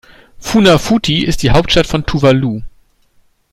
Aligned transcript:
Funafuti 0.39 1.23
ist 1.23 1.43
die 1.43 1.51
Hauptstadt 1.51 1.85
von 1.85 2.07
Tuvalu. 2.07 2.63